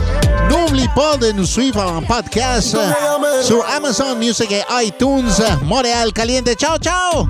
N'oublie 0.49 0.87
pas 0.95 1.17
de 1.17 1.31
nous 1.31 1.45
suivre 1.45 1.81
en 1.81 2.01
podcast 2.01 2.75
sur 3.43 3.63
Amazon 3.75 4.15
Music 4.15 4.51
et 4.51 4.63
iTunes. 4.85 5.29
Montréal 5.63 6.11
Caliente. 6.13 6.53
Ciao, 6.57 6.77
ciao! 6.77 7.27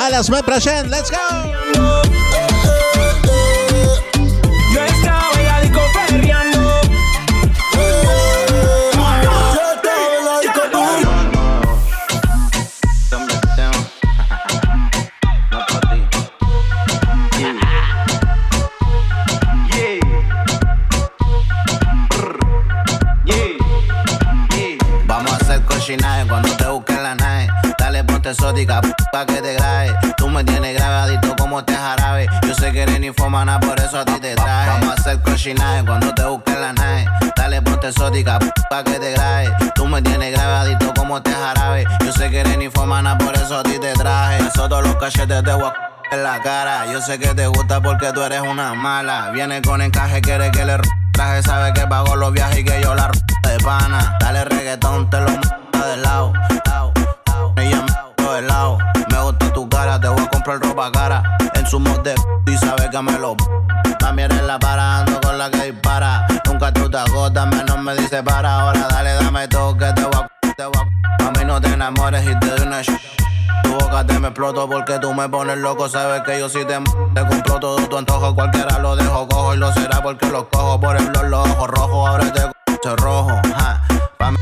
À 0.00 0.10
la 0.10 0.22
semaine 0.22 0.42
prochaine. 0.42 0.88
Let's 0.90 1.10
go! 1.10 2.23
Exótica 28.64 28.80
pa' 29.12 29.26
que 29.26 29.40
te 29.40 29.54
grabe. 29.54 29.96
Tú 30.16 30.28
me 30.28 30.44
tienes 30.44 30.74
grabadito 30.74 31.34
como 31.36 31.60
este 31.60 31.74
jarabe. 31.74 32.26
Yo 32.46 32.54
sé 32.54 32.72
que 32.72 32.82
eres 32.82 33.02
infomana, 33.02 33.60
por 33.60 33.78
eso 33.78 33.98
a 33.98 34.04
ti 34.04 34.18
te 34.20 34.34
traje. 34.34 34.70
Vamos 34.70 34.88
a 34.88 34.92
hacer 34.94 35.20
cochinaje 35.22 35.84
cuando 35.84 36.14
te 36.14 36.24
busquen 36.24 36.60
la 36.60 36.72
nave. 36.72 37.06
Dale 37.36 37.62
ponte 37.62 37.88
exótica 37.88 38.38
pa' 38.70 38.84
que 38.84 38.98
te 38.98 39.12
grabe. 39.12 39.52
Tú 39.74 39.86
me 39.86 40.02
tienes 40.02 40.32
grabadito 40.32 40.92
como 40.94 41.18
este 41.18 41.32
jarabe. 41.32 41.84
Yo 42.04 42.12
sé 42.12 42.30
que 42.30 42.40
eres 42.40 42.60
infomana, 42.60 43.18
por 43.18 43.34
eso 43.34 43.58
a 43.58 43.62
ti 43.62 43.78
te 43.78 43.92
traje. 43.92 44.38
Eso 44.46 44.68
todos 44.68 44.86
los 44.86 44.96
cachetes 44.96 45.42
de 45.42 45.54
guac 45.54 45.74
en 46.10 46.22
la 46.22 46.40
cara. 46.40 46.86
Yo 46.92 47.00
sé 47.00 47.18
que 47.18 47.34
te 47.34 47.46
gusta 47.46 47.80
porque 47.80 48.12
tú 48.12 48.22
eres 48.22 48.40
una 48.40 48.74
mala. 48.74 49.30
Viene 49.30 49.60
con 49.62 49.82
encaje, 49.82 50.20
quiere 50.20 50.50
que 50.50 50.64
le 50.64 50.78
traje. 51.12 51.42
Sabe 51.42 51.72
que 51.72 51.86
pago 51.86 52.16
los 52.16 52.32
viajes 52.32 52.60
y 52.60 52.64
que 52.64 52.80
yo 52.82 52.94
la 52.94 53.10
de 53.42 53.58
pana. 53.58 54.16
Dale 54.20 54.44
reggaetón, 54.44 55.10
te 55.10 55.20
lo 55.20 55.63
exploto 74.44 74.68
porque 74.68 74.98
tú 74.98 75.14
me 75.14 75.28
pones 75.28 75.56
loco. 75.58 75.88
Sabes 75.88 76.22
que 76.22 76.38
yo 76.38 76.48
sí 76.48 76.64
te 76.66 76.74
m- 76.74 76.86
te 77.14 77.26
compro 77.26 77.58
todo 77.60 77.76
tu 77.88 77.96
antojo. 77.96 78.34
Cualquiera 78.34 78.78
lo 78.78 78.94
dejo 78.96 79.26
cojo 79.28 79.54
y 79.54 79.58
lo 79.58 79.72
será 79.72 80.02
porque 80.02 80.26
los 80.28 80.44
cojo 80.44 80.78
por 80.80 80.96
el 80.96 81.06
blog, 81.06 81.24
los 81.24 81.48
ojos 81.48 81.68
rojos. 81.70 82.08
Ahora 82.10 82.32
te 82.32 82.40
c- 82.40 82.96
rojo. 82.96 83.30
Ja. 83.56 83.80
Pa' 84.18 84.30
mí 84.30 84.36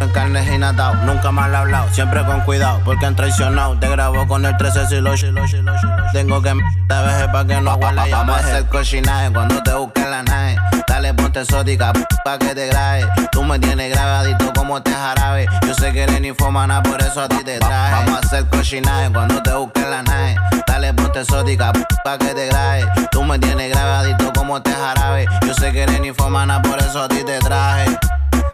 en 0.00 0.08
carne 0.10 0.54
y 0.54 0.58
natao. 0.58 0.94
Nunca 0.96 1.30
mal 1.32 1.54
hablado, 1.54 1.88
siempre 1.92 2.24
con 2.26 2.40
cuidado 2.42 2.80
porque 2.84 3.06
han 3.06 3.16
traicionado. 3.16 3.78
Te 3.78 3.88
grabo 3.88 4.26
con 4.28 4.44
el 4.44 4.56
13 4.56 4.86
si 4.86 5.00
lo 5.00 5.16
si 5.16 5.26
lo 5.30 5.46
si 5.48 5.62
lo 5.62 5.78
si 5.78 5.86
lo. 5.86 5.96
Tengo 6.12 6.42
que 6.42 6.50
m- 6.50 6.62
te 6.88 6.94
veje 6.94 7.28
pa' 7.28 7.46
que 7.46 7.60
no 7.60 7.74
huela. 7.76 8.06
Vamos 8.10 8.36
a 8.36 8.40
hacer 8.40 8.66
cochinaje 8.66 9.32
cuando 9.32 9.62
te 9.62 9.72
busquen 9.72 10.10
la 10.10 10.22
nave. 10.22 10.47
Dale 10.88 11.12
ponte 11.14 11.40
exótica 11.40 11.92
pa' 12.24 12.38
que 12.38 12.54
te 12.54 12.66
grabe. 12.66 13.06
Tú 13.30 13.44
me 13.44 13.58
tienes 13.58 13.92
grabadito 13.92 14.52
como 14.54 14.78
este 14.78 14.90
jarabe. 14.92 15.46
Yo 15.66 15.74
sé 15.74 15.92
que 15.92 16.02
eres 16.02 16.24
infomana, 16.24 16.82
por 16.82 17.00
eso 17.00 17.20
a 17.20 17.28
ti 17.28 17.44
te 17.44 17.58
traje. 17.58 17.92
Vamos 17.92 18.14
a 18.14 18.26
hacer 18.26 18.48
cochinaje 18.48 19.12
cuando 19.12 19.42
te 19.42 19.52
busquen 19.52 19.90
la 19.90 20.02
nave. 20.02 20.36
Dale 20.66 20.94
ponte 20.94 21.20
exótica 21.20 21.72
pa' 22.02 22.18
que 22.18 22.34
te 22.34 22.46
grabe. 22.46 22.84
Tú 23.12 23.22
me 23.22 23.38
tienes 23.38 23.70
grabadito 23.70 24.32
como 24.32 24.56
este 24.56 24.72
jarabe. 24.72 25.26
Yo 25.46 25.54
sé 25.54 25.70
que 25.72 25.82
eres 25.82 26.04
infomana, 26.04 26.62
por 26.62 26.78
eso 26.78 27.02
a 27.02 27.08
ti 27.08 27.22
te 27.24 27.38
traje. 27.38 27.98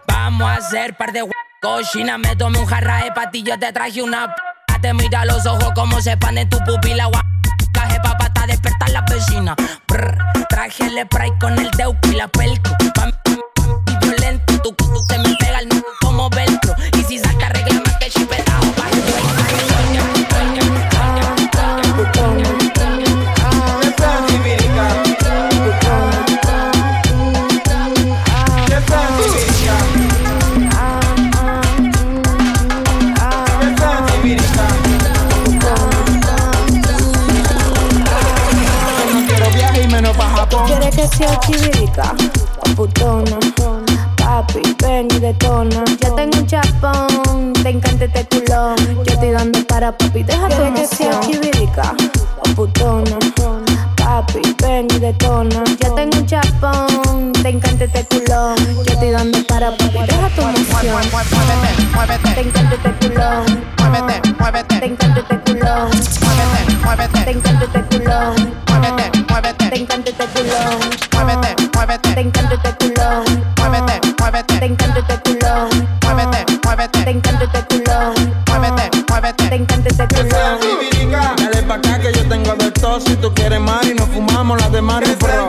Vamos 0.09 0.48
a 0.48 0.56
hacer 0.56 0.97
par 0.97 1.12
de 1.12 1.24
cochina. 1.62 2.19
Me 2.19 2.35
tomé 2.36 2.59
un 2.59 2.66
jarra 2.66 3.05
de 3.05 3.12
patillo, 3.12 3.59
te 3.59 3.73
traje 3.73 4.02
una. 4.02 4.35
Te 4.85 4.93
mira 4.93 5.24
los 5.24 5.47
ojos 5.47 5.70
como 5.74 5.98
se 6.02 6.12
expanden 6.12 6.47
tu 6.51 6.59
pupila. 6.59 7.09
Despertar 8.65 8.91
la 8.91 9.01
vecina. 9.03 9.55
Brr, 9.89 10.16
traje 10.49 10.86
el 10.86 11.05
spray 11.05 11.31
con 11.39 11.59
el 11.59 11.70
deuco 11.73 12.09
y 12.11 12.15
la 12.15 12.28
pelco. 12.28 12.70
Violento. 14.01 14.62
Tu 14.62 14.73
tú 14.73 15.05
se 15.09 15.19
me 15.19 15.35
pega 15.36 15.61
el 15.61 15.74
¿Quieres 41.25 41.39
que 41.39 41.59
sea 41.59 41.71
chivirica 41.71 42.15
o 42.59 42.75
putona? 42.75 43.39
Papi, 44.17 44.61
ven 44.83 45.09
y 45.11 45.19
detona. 45.21 45.83
Ya 45.99 46.15
tengo 46.15 46.39
un 46.39 46.47
chapón, 46.47 47.53
te 47.63 47.71
encanta 47.71 48.05
este 48.05 48.27
culón. 48.29 48.77
Yo 49.05 49.15
estoy 49.15 49.31
dando 49.31 49.67
para 49.67 49.97
papi, 49.97 50.23
deja 50.23 50.49
tu 50.49 50.75
que 50.75 50.87
sea 50.87 51.21
chivirica 51.21 51.95
o 52.41 52.55
putona? 52.55 53.19
Papi, 53.97 54.55
ven 54.63 54.87
y 54.95 54.99
detona. 54.99 55.65
Ya 55.81 55.95
tengo 55.95 56.19
un 56.19 56.27
chapón, 56.27 57.33
te 57.33 57.49
encanta 57.49 57.85
este 57.85 58.05
culón. 58.05 58.57
Yo 58.85 58.93
estoy 58.93 59.11
dando 59.11 59.39
para 59.47 59.71
papi, 59.71 60.01
deja 60.07 60.29
tu 60.29 60.43
emoción. 60.43 61.03
Te 62.35 62.41
encanta 62.41 62.75
este 62.75 63.09
culón. 63.09 63.65
Muévete, 63.79 64.33
muévete. 64.39 64.79
Te 64.79 64.87
encanta 64.87 65.21
este 65.21 65.53
culón. 65.53 65.91
Muévete, 66.21 66.77
muévete. 66.85 67.25
Te 67.25 67.31
encanta 67.31 67.65
este 67.65 67.99
culón. 67.99 68.74
Te 69.75 69.81
encanta 69.81 70.09
este 70.09 70.25
culón. 70.27 70.79
Muévete, 71.15 71.57
muévete. 71.75 72.15
Te 72.15 72.21
encanta 72.21 72.55
este 72.55 72.75
culón. 72.77 73.45
Muévete, 73.59 74.01
muévete. 74.21 74.59
Te 74.61 74.67
encanta 74.67 75.01
este 75.01 75.19
culón. 75.19 75.89
Muévete, 76.05 76.45
muévete. 76.65 77.03
Te 77.03 77.11
encanta 77.11 77.45
este 77.45 77.65
culón. 77.65 78.35
Muévete, 78.47 78.91
muévete. 79.09 79.49
Te 79.49 79.55
encanta 79.57 79.89
este 79.89 80.07
culón. 80.15 81.37
Dale 81.37 81.63
pa' 81.65 81.75
acá 81.75 81.99
que 81.99 82.13
yo 82.13 82.29
tengo 82.29 82.55
de 82.55 82.71
todo. 82.71 83.01
Si 83.01 83.17
tú 83.17 83.35
quieres 83.35 83.59
más 83.59 83.85
y 83.85 83.95
nos 83.95 84.09
fumamos 84.11 84.61
las 84.61 84.71
de 84.71 84.81
Mario 84.81 85.19
Pro. 85.19 85.49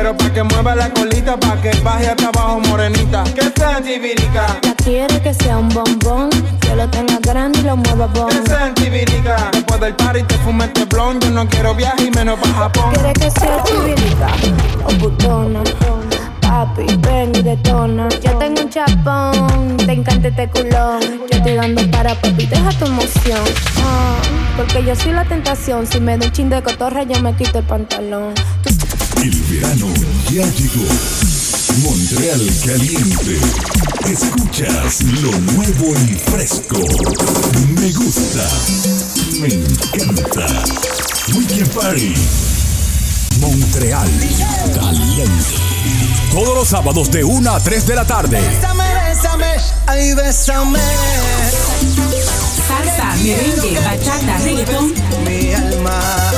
Pero 0.00 0.16
pa' 0.16 0.32
que 0.32 0.42
mueva 0.42 0.74
la 0.74 0.88
colita, 0.88 1.38
pa' 1.38 1.60
que 1.60 1.72
baje 1.84 2.08
hasta 2.08 2.28
abajo 2.28 2.58
morenita. 2.60 3.22
Que 3.34 3.52
sea 3.54 3.82
chivirica. 3.84 4.46
Ya 4.62 4.74
quiere 4.76 5.20
que 5.20 5.34
sea 5.34 5.58
un 5.58 5.68
bombón. 5.68 6.30
Que 6.58 6.74
lo 6.74 6.88
tenga 6.88 7.18
grande 7.20 7.58
y 7.58 7.62
lo 7.64 7.76
mueva 7.76 8.06
bon. 8.06 8.28
Que 8.28 8.48
sea 8.48 8.72
chivirica. 8.72 9.50
Después 9.52 9.78
del 9.78 9.94
party 9.96 10.22
te 10.22 10.38
fume 10.38 10.64
este 10.64 10.86
blon. 10.86 11.20
Yo 11.20 11.30
no 11.32 11.46
quiero 11.46 11.74
viaje 11.74 12.04
y 12.04 12.10
menos 12.12 12.38
pa' 12.40 12.48
Japón. 12.48 12.94
Quiere 12.94 13.12
que 13.12 13.30
sea 13.30 13.62
chivirica 13.62 14.28
o 14.84 14.88
putona. 14.98 15.60
Papi, 16.40 16.86
ven 17.00 17.32
y 17.34 17.42
detona. 17.42 18.08
Yo 18.08 18.38
tengo 18.38 18.62
un 18.62 18.70
chapón, 18.70 19.76
te 19.76 19.92
encanta 19.92 20.28
este 20.28 20.48
culón. 20.48 21.00
Yo 21.30 21.36
estoy 21.36 21.56
dando 21.56 21.90
para 21.90 22.14
papi, 22.14 22.46
deja 22.46 22.70
tu 22.70 22.86
emoción. 22.86 23.44
Ah, 23.84 24.16
porque 24.56 24.82
yo 24.82 24.96
soy 24.96 25.12
la 25.12 25.26
tentación. 25.26 25.86
Si 25.86 26.00
me 26.00 26.16
da 26.16 26.24
un 26.24 26.32
chin 26.32 26.48
de 26.48 26.62
cotorra, 26.62 27.02
yo 27.02 27.20
me 27.20 27.34
quito 27.34 27.58
el 27.58 27.64
pantalón. 27.64 28.32
El 29.22 29.42
verano 29.50 29.86
ya 30.30 30.46
llegó. 30.54 30.86
Montreal 31.82 32.40
Caliente. 32.64 33.38
Escuchas 34.10 35.02
lo 35.02 35.30
nuevo 35.52 35.94
y 36.08 36.14
fresco. 36.14 36.78
Me 37.78 37.92
gusta. 37.92 38.48
Me 39.38 39.48
encanta. 39.48 40.64
Weekend 41.36 41.70
Party. 41.74 42.14
Montreal 43.40 44.08
Caliente. 44.74 45.54
Todos 46.32 46.54
los 46.54 46.68
sábados 46.68 47.10
de 47.10 47.22
1 47.22 47.50
a 47.50 47.60
3 47.60 47.86
de 47.86 47.94
la 47.94 48.06
tarde. 48.06 48.40
Bésame, 48.40 48.84
bésame, 48.94 49.54
ay, 49.86 50.14
bésame. 50.14 50.78
Salsa, 52.66 53.16
merengue, 53.22 53.80
bachata, 53.80 54.38
reggaetón 54.38 54.94
Mi 55.26 55.52
alma. 55.52 56.29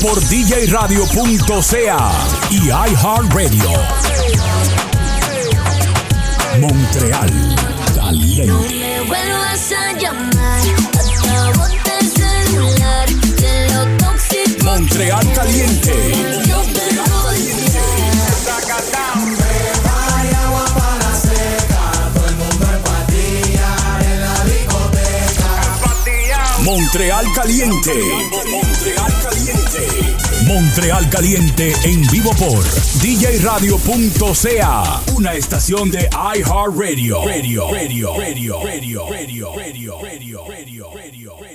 Por 0.00 0.18
djradio.ca 0.20 2.10
y 2.50 2.68
iHeartRadio. 2.68 3.70
Montreal 6.58 7.56
Caliente. 7.94 8.46
Me 8.78 9.00
vuelvas 9.02 9.72
a 9.72 9.92
llamar, 9.92 10.60
acabo 10.94 11.66
el 11.66 12.08
celular, 12.08 13.08
de 13.08 13.68
lo 13.74 13.96
tóxico. 13.98 14.64
Montreal 14.64 15.32
Caliente. 15.34 15.94
Yo 16.46 16.62
te 16.62 16.80
voy 16.96 17.60
Montreal 26.64 27.24
Caliente. 27.34 27.92
Montreal 28.50 29.06
Caliente. 29.06 29.09
Montreal 30.46 31.08
Caliente 31.10 31.74
en 31.84 32.02
vivo 32.10 32.30
por 32.38 32.64
djradio.ca. 33.00 35.02
Una 35.14 35.34
estación 35.34 35.90
de 35.90 36.08
iHeartRadio. 36.36 37.24
Radio, 37.24 37.70
radio, 37.70 38.16
radio, 38.16 38.60
radio, 38.62 38.62
radio, 38.62 39.06
radio, 39.06 39.52
radio, 40.02 40.44
radio, 40.46 40.90
radio. 40.94 41.49